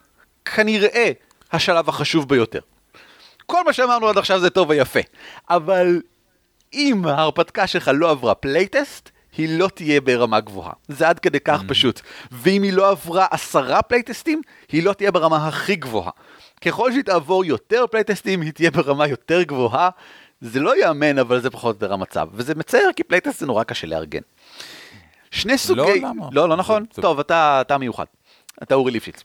[0.45, 1.11] כנראה
[1.51, 2.59] השלב החשוב ביותר.
[3.45, 4.99] כל מה שאמרנו עד עכשיו זה טוב ויפה,
[5.49, 6.01] אבל
[6.73, 10.73] אם ההרפתקה שלך לא עברה playtest, היא לא תהיה ברמה גבוהה.
[10.87, 11.69] זה עד כדי כך mm-hmm.
[11.69, 12.01] פשוט.
[12.31, 16.11] ואם היא לא עברה עשרה playtest ים, היא לא תהיה ברמה הכי גבוהה.
[16.61, 19.89] ככל שהיא תעבור יותר playtest ים, היא תהיה ברמה יותר גבוהה.
[20.41, 22.27] זה לא ייאמן, אבל זה פחות או יותר המצב.
[22.33, 24.21] וזה מצער, כי playtest זה נורא קשה לארגן.
[25.31, 25.81] שני סוגי...
[25.81, 26.27] לא, למה?
[26.31, 26.85] לא, לא נכון?
[26.93, 27.01] זה...
[27.01, 28.05] טוב, אתה, אתה מיוחד.
[28.63, 29.23] אתה אורי ליפשיץ.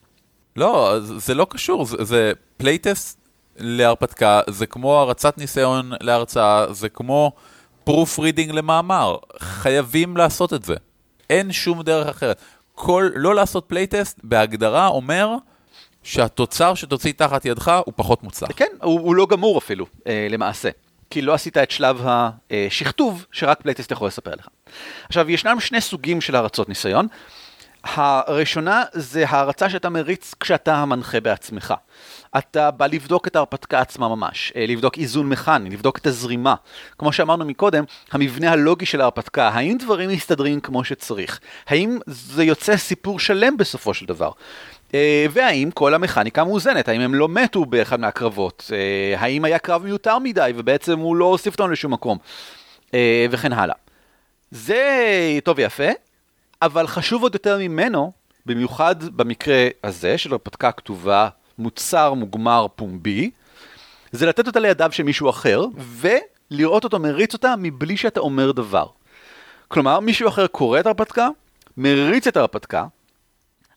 [0.56, 3.18] לא, זה לא קשור, זה, זה playtest
[3.56, 7.32] להרפתקה, זה כמו הרצת ניסיון להרצאה, זה כמו
[7.84, 9.16] proofreading למאמר.
[9.38, 10.74] חייבים לעשות את זה.
[11.30, 12.40] אין שום דרך אחרת.
[12.74, 15.34] כל, לא לעשות playtest בהגדרה אומר
[16.02, 18.48] שהתוצר שתוציא תחת ידך הוא פחות מוצלח.
[18.56, 20.68] כן, הוא, הוא לא גמור אפילו, אה, למעשה.
[21.10, 22.06] כי לא עשית את שלב
[22.50, 24.48] השכתוב שרק playtest יכול לספר לך.
[25.06, 27.06] עכשיו, ישנם שני סוגים של הרצות ניסיון.
[27.94, 31.74] הראשונה זה הערצה שאתה מריץ כשאתה המנחה בעצמך.
[32.38, 36.54] אתה בא לבדוק את ההרפתקה עצמה ממש, אה, לבדוק איזון מכני, לבדוק את הזרימה.
[36.98, 41.40] כמו שאמרנו מקודם, המבנה הלוגי של ההרפתקה, האם דברים מסתדרים כמו שצריך?
[41.66, 44.30] האם זה יוצא סיפור שלם בסופו של דבר?
[44.94, 49.84] אה, והאם כל המכניקה מאוזנת, האם הם לא מתו באחד מהקרבות, אה, האם היה קרב
[49.84, 52.18] מיותר מדי ובעצם הוא לא הוסיף אותנו לשום מקום,
[53.30, 53.74] וכן הלאה.
[54.50, 55.88] זה טוב ויפה,
[56.62, 58.12] אבל חשוב עוד יותר ממנו,
[58.46, 63.30] במיוחד במקרה הזה של הרפתקה כתובה, מוצר מוגמר פומבי,
[64.12, 68.86] זה לתת אותה לידיו של מישהו אחר, ולראות אותו מריץ אותה מבלי שאתה אומר דבר.
[69.68, 71.28] כלומר, מישהו אחר קורא את ההרפתקה,
[71.76, 72.84] מריץ את ההרפתקה,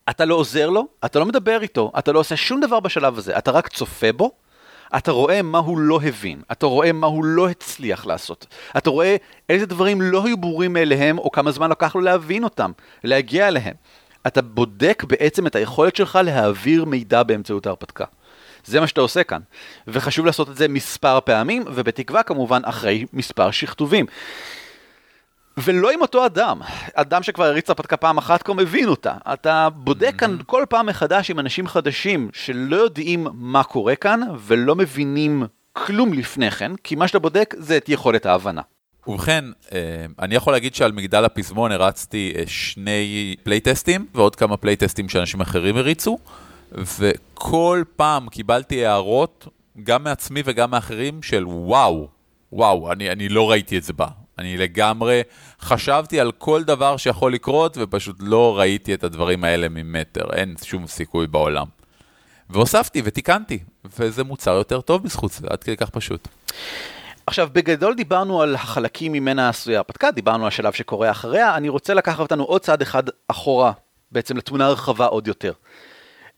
[0.09, 3.37] אתה לא עוזר לו, אתה לא מדבר איתו, אתה לא עושה שום דבר בשלב הזה,
[3.37, 4.31] אתה רק צופה בו,
[4.97, 9.15] אתה רואה מה הוא לא הבין, אתה רואה מה הוא לא הצליח לעשות, אתה רואה
[9.49, 12.71] איזה דברים לא היו ברורים מאליהם, או כמה זמן לקח לו להבין אותם,
[13.03, 13.75] להגיע אליהם.
[14.27, 18.05] אתה בודק בעצם את היכולת שלך להעביר מידע באמצעות ההרפתקה.
[18.65, 19.41] זה מה שאתה עושה כאן.
[19.87, 24.05] וחשוב לעשות את זה מספר פעמים, ובתקווה כמובן אחרי מספר שכתובים.
[25.63, 26.61] ולא עם אותו אדם,
[26.93, 29.13] אדם שכבר הריץ הרפתקה פעם אחת כבר מבין אותה.
[29.33, 34.75] אתה בודק כאן כל פעם מחדש עם אנשים חדשים שלא יודעים מה קורה כאן ולא
[34.75, 35.43] מבינים
[35.73, 38.61] כלום לפני כן, כי מה שאתה בודק זה את יכולת ההבנה.
[39.07, 44.57] ובכן, אה, אני יכול להגיד שעל מגדל הפזמון הרצתי אה, שני playtest ים ועוד כמה
[44.57, 46.17] playtest ים שאנשים אחרים הריצו,
[46.71, 49.47] וכל פעם קיבלתי הערות,
[49.83, 52.07] גם מעצמי וגם מאחרים, של וואו,
[52.53, 54.07] וואו, אני, אני לא ראיתי את זה בה.
[54.39, 55.21] אני לגמרי
[55.61, 60.87] חשבתי על כל דבר שיכול לקרות, ופשוט לא ראיתי את הדברים האלה ממטר, אין שום
[60.87, 61.65] סיכוי בעולם.
[62.49, 63.59] והוספתי ותיקנתי,
[63.99, 66.27] וזה מוצר יותר טוב בזכות זה, עד כדי כך פשוט.
[67.27, 71.93] עכשיו, בגדול דיברנו על החלקים ממנה עשויה הרפתקה, דיברנו על השלב שקורה אחריה, אני רוצה
[71.93, 73.71] לקחת אותנו עוד צעד אחד אחורה,
[74.11, 75.53] בעצם לתמונה רחבה עוד יותר.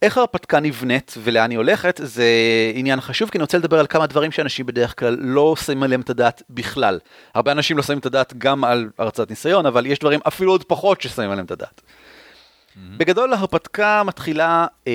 [0.02, 2.26] איך ההרפתקה נבנית ולאן היא הולכת זה
[2.74, 6.02] עניין חשוב כי אני רוצה לדבר על כמה דברים שאנשים בדרך כלל לא שמים עליהם
[6.02, 7.00] את הדעת בכלל.
[7.34, 10.64] הרבה אנשים לא שמים את הדעת גם על הרצאת ניסיון אבל יש דברים אפילו עוד
[10.64, 11.82] פחות ששמים עליהם את הדעת.
[11.82, 12.80] Mm-hmm.
[12.98, 14.90] בגדול ההרפתקה מתחילה um,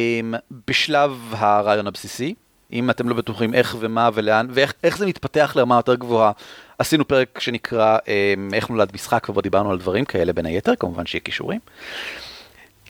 [0.66, 2.34] בשלב הרעיון הבסיסי.
[2.72, 6.32] אם אתם לא בטוחים איך ומה ולאן ואיך זה מתפתח לרמה יותר גבוהה.
[6.78, 11.06] עשינו פרק שנקרא um, איך נולד משחק ובו דיברנו על דברים כאלה בין היתר כמובן
[11.06, 11.60] שיהיה כישורים.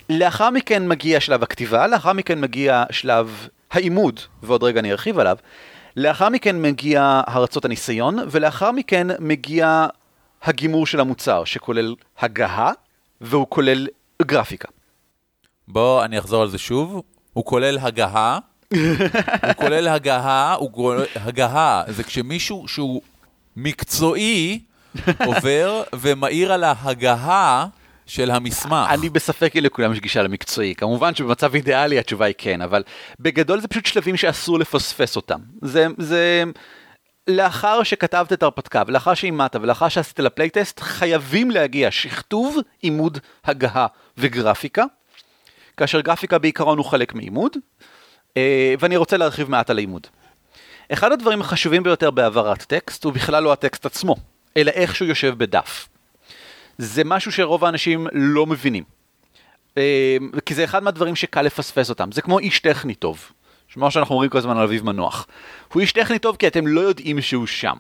[0.08, 5.36] לאחר מכן מגיע שלב הכתיבה, לאחר מכן מגיע שלב העימוד, ועוד רגע אני ארחיב עליו.
[5.96, 9.86] לאחר מכן מגיע הרצות הניסיון, ולאחר מכן מגיע
[10.42, 12.72] הגימור של המוצר, שכולל הגהה,
[13.20, 13.86] והוא כולל
[14.22, 14.68] גרפיקה.
[15.68, 17.02] בוא, אני אחזור על זה שוב.
[17.32, 18.38] הוא כולל הגהה,
[18.72, 18.80] הוא
[19.56, 23.02] כולל הגהה, הוא כולל הגהה, זה כשמישהו שהוא
[23.56, 24.60] מקצועי
[25.26, 27.66] עובר ומעיר על ההגהה
[28.06, 28.88] של המסמך.
[28.90, 30.74] אני בספק אם לכולם יש גישה למקצועי.
[30.74, 32.82] כמובן שבמצב אידיאלי התשובה היא כן, אבל
[33.20, 35.40] בגדול זה פשוט שלבים שאסור לפספס אותם.
[35.62, 36.44] זה, זה...
[37.28, 43.86] לאחר שכתבת את ההרפתקה, ולאחר שאימדת, ולאחר שעשית לפלייטסט, חייבים להגיע שכתוב, עימוד, הגהה
[44.18, 44.84] וגרפיקה,
[45.76, 47.56] כאשר גרפיקה בעיקרון הוא חלק מעימוד,
[48.36, 50.06] אה, ואני רוצה להרחיב מעט על העימוד.
[50.92, 54.16] אחד הדברים החשובים ביותר בהעברת טקסט הוא בכלל לא הטקסט עצמו,
[54.56, 55.88] אלא איך שהוא יושב בדף.
[56.78, 58.84] זה משהו שרוב האנשים לא מבינים.
[59.78, 62.12] אה, כי זה אחד מהדברים שקל לפספס אותם.
[62.12, 63.32] זה כמו איש טכני טוב.
[63.72, 65.26] כמו שאנחנו אומרים כל הזמן על אביב מנוח.
[65.72, 67.76] הוא איש טכני טוב כי אתם לא יודעים שהוא שם.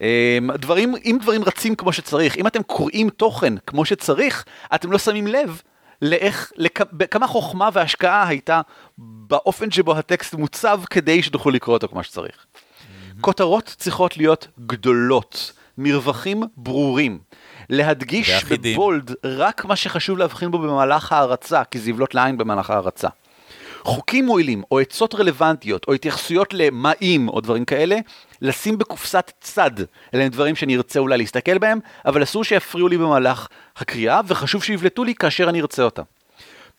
[0.00, 4.98] אה, דברים, אם דברים רצים כמו שצריך, אם אתם קוראים תוכן כמו שצריך, אתם לא
[4.98, 5.62] שמים לב
[6.02, 8.60] לאיך, לכ, כמה חוכמה והשקעה הייתה
[8.98, 12.36] באופן שבו הטקסט מוצב כדי שתוכלו לקרוא אותו כמו שצריך.
[12.36, 13.20] Mm-hmm.
[13.20, 17.18] כותרות צריכות להיות גדולות, מרווחים ברורים.
[17.70, 23.08] להדגיש בבולד רק מה שחשוב להבחין בו במהלך ההרצה, כי זה יבלוט לעין במהלך ההרצה.
[23.82, 27.96] חוקים מועילים, או עצות רלוונטיות, או התייחסויות למה אם, או דברים כאלה,
[28.42, 29.70] לשים בקופסת צד.
[30.14, 34.62] אלה הם דברים שאני ארצה אולי להסתכל בהם, אבל אסור שיפריעו לי במהלך הקריאה, וחשוב
[34.62, 36.02] שיבלטו לי כאשר אני ארצה אותם.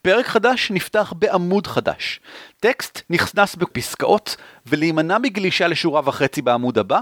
[0.02, 2.20] פרק חדש נפתח בעמוד חדש.
[2.60, 7.00] טקסט נכנס בפסקאות, ולהימנע מגלישה לשורה וחצי בעמוד הבא,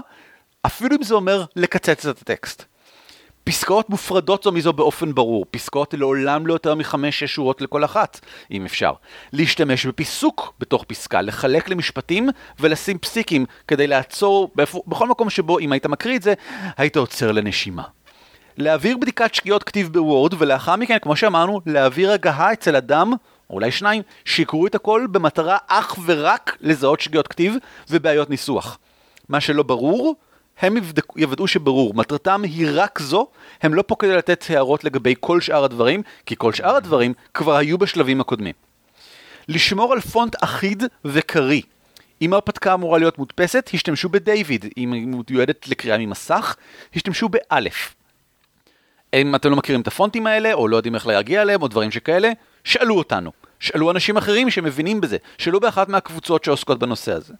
[0.66, 2.64] אפילו אם זה אומר לקצץ את הטקסט.
[3.48, 8.64] פסקאות מופרדות זו מזו באופן ברור, פסקאות לעולם לא יותר מחמש-שש שורות לכל אחת, אם
[8.64, 8.92] אפשר.
[9.32, 12.28] להשתמש בפיסוק בתוך פסקה, לחלק למשפטים
[12.60, 14.50] ולשים פסיקים כדי לעצור
[14.86, 16.34] בכל מקום שבו אם היית מקריא את זה,
[16.76, 17.82] היית עוצר לנשימה.
[18.56, 23.12] להעביר בדיקת שגיאות כתיב בוורד ולאחר מכן, כמו שאמרנו, להעביר הגהה אצל אדם
[23.50, 27.56] או אולי שניים, שיקראו את הכל במטרה אך ורק לזהות שגיאות כתיב
[27.90, 28.78] ובעיות ניסוח.
[29.28, 30.14] מה שלא ברור,
[30.60, 30.76] הם
[31.16, 33.26] יוודאו שברור, מטרתם היא רק זו,
[33.62, 37.56] הם לא פה כדי לתת הערות לגבי כל שאר הדברים, כי כל שאר הדברים כבר
[37.56, 38.54] היו בשלבים הקודמים.
[39.48, 41.62] לשמור על פונט אחיד וקריא.
[42.22, 46.56] אם ההרפתקה אמורה להיות מודפסת, השתמשו בדיוויד, אם היא מיועדת לקריאה ממסך,
[46.96, 47.94] השתמשו באלף.
[49.14, 51.90] אם אתם לא מכירים את הפונטים האלה, או לא יודעים איך להגיע אליהם, או דברים
[51.90, 52.32] שכאלה,
[52.64, 53.32] שאלו אותנו.
[53.60, 57.34] שאלו אנשים אחרים שמבינים בזה, שאלו באחת מהקבוצות שעוסקות בנושא הזה.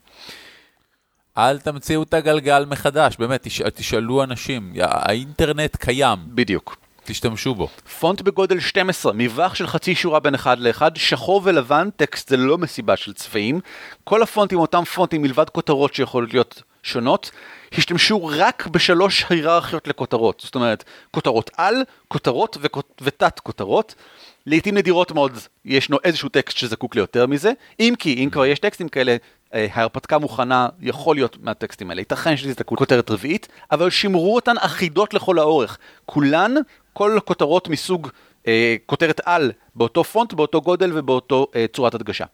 [1.38, 3.62] אל תמציאו את הגלגל מחדש, באמת, תש...
[3.74, 6.18] תשאלו אנשים, האינטרנט קיים.
[6.26, 6.76] בדיוק.
[7.04, 7.68] תשתמשו בו.
[8.00, 12.58] פונט בגודל 12, מרווח של חצי שורה בין אחד לאחד, שחור ולבן, טקסט זה לא
[12.58, 13.60] מסיבה של צבעים.
[14.04, 17.30] כל הפונטים אותם פונטים מלבד כותרות שיכולות להיות שונות,
[17.72, 20.40] השתמשו רק בשלוש היררכיות לכותרות.
[20.44, 22.56] זאת אומרת, כותרות על, כותרות
[23.00, 23.94] ותת כותרות.
[24.46, 28.88] לעיתים נדירות מאוד ישנו איזשהו טקסט שזקוק ליותר מזה, אם כי אם כבר יש טקסטים
[28.88, 29.16] כאלה,
[29.72, 32.00] ההרפתקה מוכנה יכול להיות מהטקסטים האלה.
[32.00, 35.78] ייתכן שתזדקקו לכותרת רביעית, אבל שימרו אותן אחידות לכל האורך.
[36.06, 36.54] כולן,
[36.92, 38.08] כל כותרות מסוג
[38.46, 42.24] אה, כותרת על, באותו פונט, באותו גודל ובאותו אה, צורת הדגשה.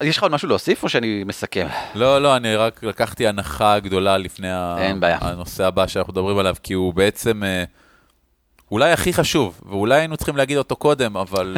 [0.00, 1.66] אז יש לך עוד משהו להוסיף או שאני מסכם?
[1.94, 4.48] לא, לא, אני רק לקחתי הנחה גדולה לפני.
[5.20, 7.64] הנושא הבא שאנחנו מדברים עליו, כי הוא בעצם אה,
[8.70, 11.56] אולי הכי חשוב, ואולי היינו צריכים להגיד אותו קודם, אבל,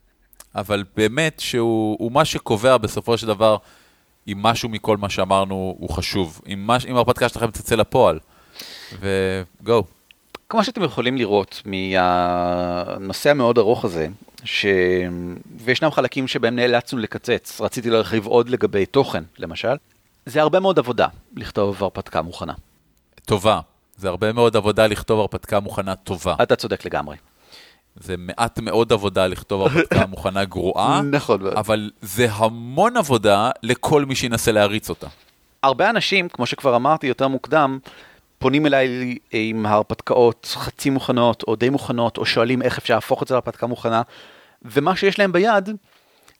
[0.54, 3.56] אבל באמת שהוא מה שקובע בסופו של דבר
[4.28, 8.18] אם משהו מכל מה שאמרנו הוא חשוב, אם, מש, אם ההרפתקה שלכם תצא לפועל,
[9.00, 9.84] וגו.
[10.48, 14.08] כמו שאתם יכולים לראות מהנושא המאוד ארוך הזה,
[14.44, 14.66] ש...
[15.56, 19.76] וישנם חלקים שבהם נאלצנו לקצץ, רציתי להרחיב עוד לגבי תוכן, למשל,
[20.26, 22.52] זה הרבה מאוד עבודה לכתוב הרפתקה מוכנה.
[23.24, 23.60] טובה.
[23.96, 26.34] זה הרבה מאוד עבודה לכתוב הרפתקה מוכנה טובה.
[26.42, 27.16] אתה צודק לגמרי.
[28.00, 31.52] זה מעט מאוד עבודה לכתוב הרפתקה מוכנה גרועה, נכון מאוד.
[31.52, 35.06] אבל זה המון עבודה לכל מי שינסה להריץ אותה.
[35.62, 37.78] הרבה אנשים, כמו שכבר אמרתי יותר מוקדם,
[38.38, 43.28] פונים אליי עם הרפתקאות חצי מוכנות או די מוכנות, או שואלים איך אפשר להפוך את
[43.28, 44.02] זה להרפתקה מוכנה,
[44.62, 45.70] ומה שיש להם ביד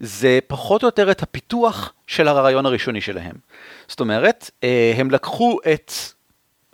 [0.01, 3.35] זה פחות או יותר את הפיתוח של הרעיון הראשוני שלהם.
[3.89, 5.93] זאת אומרת, אה, הם לקחו את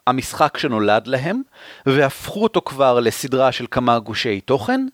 [0.06, 1.42] המשחק שנולד להם,
[1.86, 4.86] והפכו אותו כבר לסדרה של כמה גושי תוכן.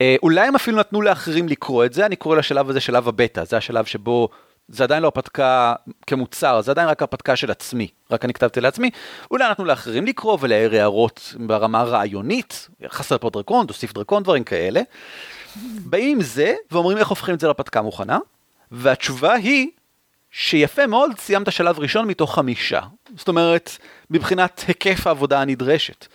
[0.00, 3.44] אה, אולי הם אפילו נתנו לאחרים לקרוא את זה, אני קורא לשלב הזה שלב הבטא,
[3.44, 4.28] זה השלב שבו
[4.68, 5.74] זה עדיין לא הרפתקה
[6.06, 8.90] כמוצר, זה עדיין רק הרפתקה של עצמי, רק אני כתבתי לעצמי.
[9.30, 14.80] אולי נתנו לאחרים לקרוא ולהעיר הערות ברמה הרעיונית, חסר פה דרקון, תוסיף דרקון, דברים כאלה.
[15.84, 18.18] באים עם זה ואומרים איך הופכים את זה להרפתקה מוכנה,
[18.70, 19.68] והתשובה היא
[20.30, 22.80] שיפה מאוד סיימת שלב ראשון מתוך חמישה.
[23.16, 23.78] זאת אומרת,
[24.10, 26.06] מבחינת היקף העבודה הנדרשת.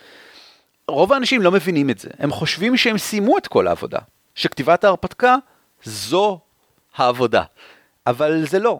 [0.87, 3.99] רוב האנשים לא מבינים את זה, הם חושבים שהם סיימו את כל העבודה,
[4.35, 5.35] שכתיבת ההרפתקה
[5.83, 6.39] זו
[6.95, 7.43] העבודה.
[8.07, 8.79] אבל זה לא.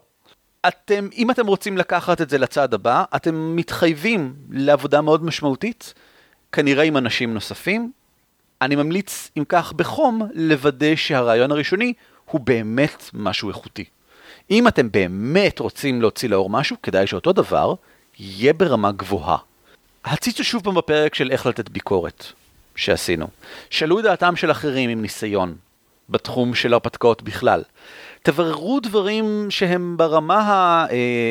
[0.67, 5.93] אתם, אם אתם רוצים לקחת את זה לצעד הבא, אתם מתחייבים לעבודה מאוד משמעותית,
[6.51, 7.91] כנראה עם אנשים נוספים.
[8.61, 11.93] אני ממליץ, אם כך, בחום, לוודא שהרעיון הראשוני
[12.25, 13.85] הוא באמת משהו איכותי.
[14.51, 17.75] אם אתם באמת רוצים להוציא לאור משהו, כדאי שאותו דבר
[18.19, 19.37] יהיה ברמה גבוהה.
[20.05, 22.25] הציצו שוב פעם בפרק של איך לתת ביקורת
[22.75, 23.27] שעשינו.
[23.69, 25.55] שאלו את דעתם של אחרים עם ניסיון
[26.09, 27.63] בתחום של הרפתקאות בכלל.
[28.23, 30.85] תבררו דברים שהם ברמה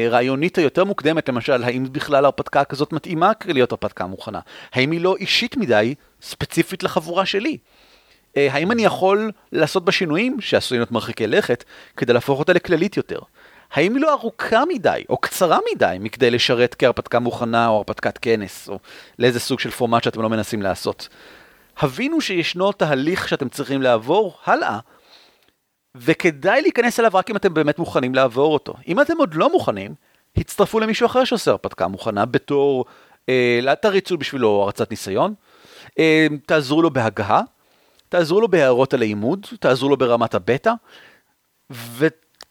[0.08, 4.40] הרעיונית היותר מוקדמת, למשל, האם בכלל הרפתקה כזאת מתאימה להיות הרפתקה מוכנה?
[4.72, 7.58] האם היא לא אישית מדי, ספציפית לחבורה שלי?
[8.36, 11.64] אה, האם אני יכול לעשות בה שינויים שעשויים להיות מרחיקי לכת,
[11.96, 13.18] כדי להפוך אותה לכללית יותר?
[13.72, 18.68] האם היא לא ארוכה מדי, או קצרה מדי, מכדי לשרת כהרפתקה מוכנה, או הרפתקת כנס,
[18.68, 18.78] או
[19.18, 21.08] לאיזה סוג של פורמט שאתם לא מנסים לעשות?
[21.78, 24.78] הבינו שישנו תהליך שאתם צריכים לעבור הלאה,
[25.94, 28.74] וכדאי להיכנס אליו רק אם אתם באמת מוכנים לעבור אותו.
[28.88, 29.94] אם אתם עוד לא מוכנים,
[30.36, 32.84] הצטרפו למישהו אחר שעושה הרפתקה מוכנה בתור,
[33.28, 35.34] אה, תריצו בשבילו הרצת ניסיון,
[35.98, 37.42] אה, תעזרו לו בהגהה,
[38.08, 40.72] תעזרו לו בהערות על העימוד, תעזרו לו ברמת הבטא,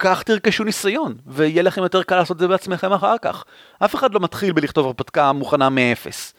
[0.01, 3.43] וכך תרכשו ניסיון, ויהיה לכם יותר קל לעשות את זה בעצמכם אחר כך.
[3.79, 6.33] אף אחד לא מתחיל בלכתוב הרפתקה מוכנה מאפס.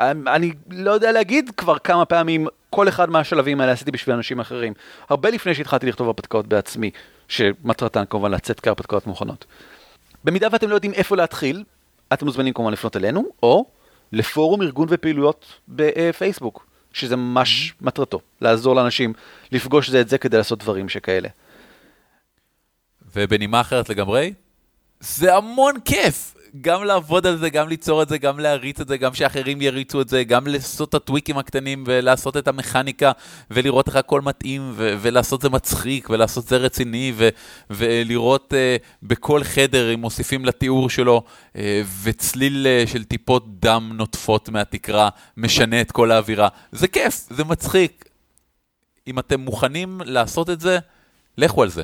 [0.00, 4.72] אני לא יודע להגיד כבר כמה פעמים כל אחד מהשלבים האלה עשיתי בשביל אנשים אחרים.
[5.08, 6.90] הרבה לפני שהתחלתי לכתוב הרפתקאות בעצמי,
[7.28, 9.44] שמטרתן כמובן לצאת כהרפתקאות מוכנות.
[10.24, 11.64] במידה ואתם לא יודעים איפה להתחיל,
[12.12, 13.66] אתם מוזמנים כמובן לפנות אלינו, או
[14.12, 19.12] לפורום ארגון ופעילויות בפייסבוק, שזה ממש מטרתו, לעזור לאנשים
[19.52, 21.28] לפגוש זה את זה כדי לעשות דברים שכאלה.
[23.16, 24.32] ובנימה אחרת לגמרי,
[25.00, 28.96] זה המון כיף גם לעבוד על זה, גם ליצור את זה, גם להריץ את זה,
[28.96, 33.12] גם שאחרים יריצו את זה, גם לעשות את הטוויקים הקטנים ולעשות את המכניקה
[33.50, 37.28] ולראות איך הכל מתאים ו- ולעשות זה מצחיק ולעשות זה רציני ו-
[37.70, 41.22] ולראות uh, בכל חדר, אם מוסיפים לתיאור שלו,
[41.52, 41.56] uh,
[42.02, 46.48] וצליל uh, של טיפות דם נוטפות מהתקרה משנה את כל האווירה.
[46.72, 48.04] זה כיף, זה מצחיק.
[49.06, 50.78] אם אתם מוכנים לעשות את זה,
[51.38, 51.82] לכו על זה.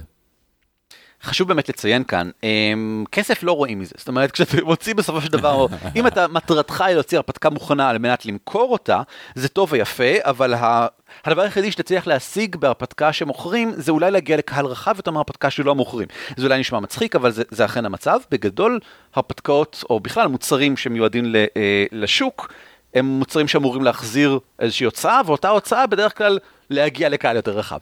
[1.22, 5.28] חשוב באמת לציין כאן, אמ, כסף לא רואים מזה, זאת אומרת כשאתה מוציא בסופו של
[5.28, 9.02] דבר, אם אתה מטרתך היא להוציא הרפתקה מוכנה על מנת למכור אותה,
[9.34, 10.86] זה טוב ויפה, אבל ה...
[11.24, 16.08] הדבר היחידי שתצליח להשיג בהרפתקה שמוכרים, זה אולי להגיע לקהל רחב יותר מהרפתקה שלא מוכרים.
[16.36, 18.18] זה אולי נשמע מצחיק, אבל זה, זה אכן המצב.
[18.30, 18.80] בגדול,
[19.14, 22.52] הרפתקאות, או בכלל מוצרים שמיועדים אה, לשוק,
[22.94, 26.38] הם מוצרים שאמורים להחזיר איזושהי הוצאה, ואותה הוצאה בדרך כלל
[26.70, 27.78] להגיע לקהל יותר רחב.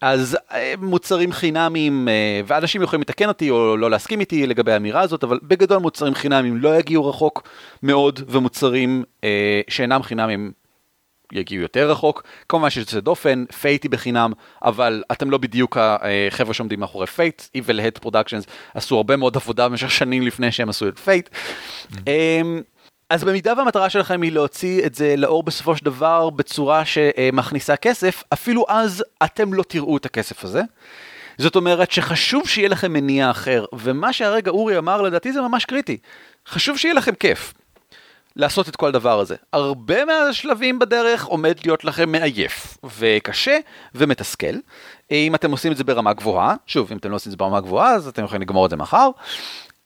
[0.00, 5.00] אז אה, מוצרים חינמים, אה, ואנשים יכולים לתקן אותי או לא להסכים איתי לגבי האמירה
[5.00, 7.42] הזאת, אבל בגדול מוצרים חינמים לא יגיעו רחוק
[7.82, 10.52] מאוד, ומוצרים אה, שאינם חינמים
[11.32, 12.22] יגיעו יותר רחוק.
[12.48, 17.42] כמובן שיש יוצא דופן, Fate היא בחינם, אבל אתם לא בדיוק החבר'ה שעומדים מאחורי Fate.
[17.56, 21.28] Evil Hat Productions עשו הרבה מאוד עבודה במשך שנים לפני שהם עשו את Fate.
[21.28, 21.96] Mm-hmm.
[23.14, 28.22] אז במידה והמטרה שלכם היא להוציא את זה לאור בסופו של דבר בצורה שמכניסה כסף,
[28.32, 30.62] אפילו אז אתם לא תראו את הכסף הזה.
[31.38, 35.98] זאת אומרת שחשוב שיהיה לכם מניע אחר, ומה שהרגע אורי אמר לדעתי זה ממש קריטי.
[36.48, 37.54] חשוב שיהיה לכם כיף.
[38.36, 39.36] לעשות את כל הדבר הזה.
[39.52, 43.58] הרבה מהשלבים בדרך עומד להיות לכם מעייף וקשה
[43.94, 44.54] ומתסכל.
[45.10, 47.60] אם אתם עושים את זה ברמה גבוהה, שוב, אם אתם לא עושים את זה ברמה
[47.60, 49.10] גבוהה, אז אתם יכולים לגמור את זה מחר.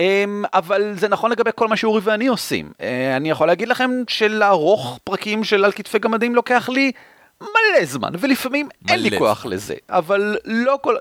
[0.00, 2.72] אמ, אבל זה נכון לגבי כל מה שאורי ואני עושים.
[2.80, 6.92] אה, אני יכול להגיד לכם שלערוך פרקים של על כתפי גמדים לוקח לי
[7.40, 8.92] מלא זמן, ולפעמים מלא.
[8.94, 10.96] אין לי כוח לזה, אבל לא כל...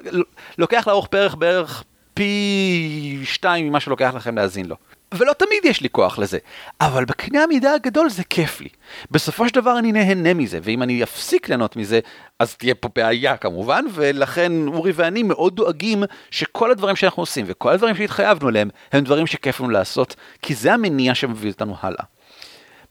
[0.58, 1.84] לוקח לערוך פרק בערך
[2.14, 4.76] פי שתיים ממה שלוקח לכם להאזין לו.
[5.13, 6.38] ולא תמיד יש לי כוח לזה,
[6.82, 8.70] אבל בקנה המידה הגדול זה כיף לי.
[9.12, 12.00] בסופו של דבר אני נהנה מזה, ואם אני אפסיק ליהנות מזה,
[12.39, 17.74] אז תהיה פה בעיה כמובן, ולכן אורי ואני מאוד דואגים שכל הדברים שאנחנו עושים וכל
[17.74, 22.04] הדברים שהתחייבנו עליהם, הם דברים שכיף לנו לעשות, כי זה המניע שמביא אותנו הלאה.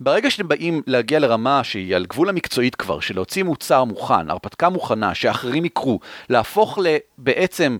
[0.00, 4.68] ברגע שאתם באים להגיע לרמה שהיא על גבול המקצועית כבר, של להוציא מוצר מוכן, הרפתקה
[4.68, 6.00] מוכנה, שאחרים יקרו,
[6.30, 7.76] להפוך לבעצם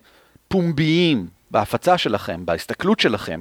[0.49, 3.41] פומביים בהפצה שלכם, בהסתכלות שלכם,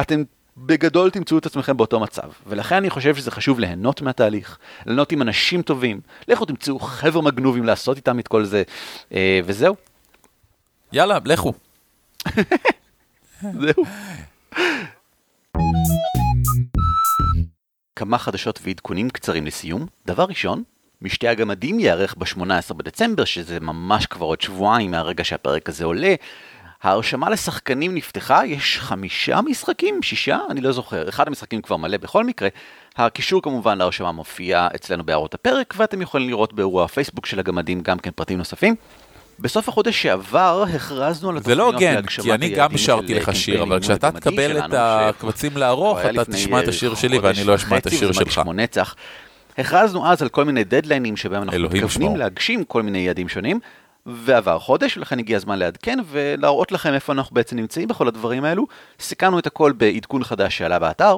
[0.00, 0.22] אתם
[0.56, 2.28] בגדול תמצאו את עצמכם באותו מצב.
[2.46, 7.64] ולכן אני חושב שזה חשוב ליהנות מהתהליך, ליהנות עם אנשים טובים, לכו תמצאו חבר'ה מגנובים
[7.64, 8.62] לעשות איתם את כל זה,
[9.12, 9.74] אה, וזהו.
[10.92, 11.52] יאללה, לכו.
[13.60, 13.84] זהו.
[17.96, 19.86] כמה חדשות ועדכונים קצרים לסיום.
[20.06, 20.62] דבר ראשון,
[21.02, 26.14] משתי הגמדים ייערך ב-18 בדצמבר, שזה ממש כבר עוד שבועיים מהרגע שהפרק הזה עולה.
[26.84, 30.02] ההרשמה לשחקנים נפתחה, יש חמישה משחקים?
[30.02, 30.38] שישה?
[30.50, 31.08] אני לא זוכר.
[31.08, 32.48] אחד המשחקים כבר מלא בכל מקרה.
[32.96, 37.98] הקישור כמובן להרשמה מופיע אצלנו בהערות הפרק, ואתם יכולים לראות באירוע הפייסבוק של הגמדים גם
[37.98, 38.74] כן פרטים נוספים.
[39.38, 42.22] בסוף החודש שעבר הכרזנו על התוכניות להגשמת היעדים של...
[42.22, 45.98] זה לא הוגן, כי אני גם שרתי לך שיר, אבל כשאתה תקבל את הקבצים לערוך,
[45.98, 48.40] אתה תשמע את השיר שלי ואני לא אשמע את השיר שלך.
[49.58, 53.60] הכרזנו אז על כל מיני דדליינים שבהם אנחנו מתכוונים להגשים כל מיני יעדים שונים,
[54.06, 58.66] ועבר חודש, ולכן הגיע הזמן לעדכן ולהראות לכם איפה אנחנו בעצם נמצאים בכל הדברים האלו.
[59.00, 61.16] סיכמנו את הכל בעדכון חדש שעלה באתר.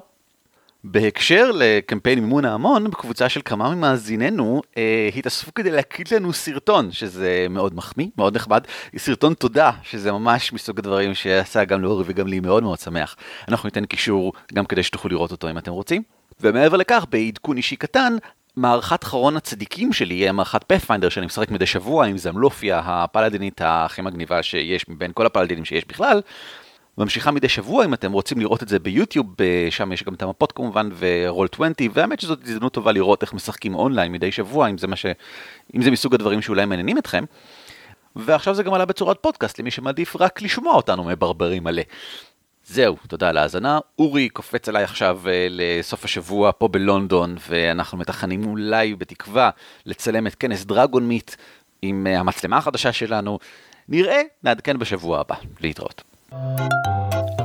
[0.84, 7.46] בהקשר לקמפיין מימון ההמון, בקבוצה של כמה ממאזיננו אה, התאספו כדי להקליט לנו סרטון, שזה
[7.50, 8.60] מאוד מחמיא, מאוד נכבד,
[8.96, 13.16] סרטון תודה, שזה ממש מסוג הדברים שעשה גם לאורי וגם לי מאוד מאוד שמח.
[13.48, 16.02] אנחנו ניתן קישור גם כדי שתוכלו לראות אותו אם אתם רוצים.
[16.40, 18.16] ומעבר לכך, בעדכון אישי קטן,
[18.56, 24.42] מערכת חרון הצדיקים שלי מערכת פאת'פיינדר שאני משחק מדי שבוע עם זמלופיה הפלאדינית הכי מגניבה
[24.42, 26.20] שיש מבין כל הפלאדינים שיש בכלל.
[26.98, 29.34] ממשיכה מדי שבוע אם אתם רוצים לראות את זה ביוטיוב,
[29.70, 33.74] שם יש גם את המפות כמובן ורול 20 והאמת שזאת הזדמנות טובה לראות איך משחקים
[33.74, 35.06] אונליין מדי שבוע אם זה ש...
[35.74, 37.24] אם זה מסוג הדברים שאולי מעניינים אתכם.
[38.16, 41.82] ועכשיו זה גם עלה בצורת פודקאסט למי שמעדיף רק לשמוע אותנו מברברים מלא.
[42.68, 43.78] זהו, תודה על ההאזנה.
[43.98, 49.50] אורי קופץ עליי עכשיו uh, לסוף השבוע פה בלונדון, ואנחנו מתכננים אולי, בתקווה,
[49.86, 51.34] לצלם את כנס דרגון מיט
[51.82, 53.38] עם uh, המצלמה החדשה שלנו.
[53.88, 55.34] נראה, נעדכן בשבוע הבא.
[55.60, 56.02] להתראות.